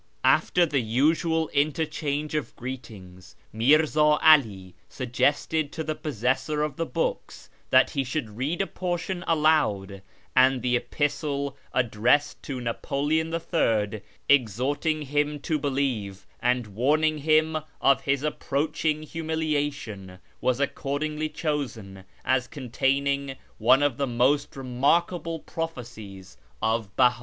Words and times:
After 0.25 0.65
the 0.65 0.79
usual 0.81 1.47
interchange 1.49 2.33
of 2.33 2.55
greetings, 2.55 3.35
Mirza 3.53 3.99
'Ali 4.19 4.73
sug 4.89 5.11
gested 5.11 5.69
to 5.73 5.83
the 5.83 5.93
possessor 5.93 6.63
of 6.63 6.75
the 6.75 6.87
books 6.87 7.51
that 7.69 7.91
he 7.91 8.03
should 8.03 8.35
read 8.35 8.63
a 8.63 8.65
portion 8.65 9.23
aloud; 9.27 10.01
and 10.35 10.63
the 10.63 10.75
Epistle 10.75 11.55
addressed 11.71 12.41
to 12.41 12.59
Napoleon 12.59 13.31
III, 13.31 14.01
exhorting 14.27 15.03
him 15.03 15.39
to 15.41 15.59
believe 15.59 16.25
and 16.39 16.65
warning 16.65 17.19
him 17.19 17.57
of 17.79 18.01
his 18.01 18.23
approaching 18.23 19.03
humilia 19.03 19.71
tion, 19.71 20.17
was 20.41 20.59
accordingly 20.59 21.29
chosen 21.29 22.05
as 22.25 22.47
containing 22.47 23.35
one 23.59 23.83
of 23.83 23.97
the 23.97 24.07
most 24.07 24.55
remarkable 24.55 25.41
prophecies 25.41 26.37
of 26.59 26.89
Beha. 26.95 27.19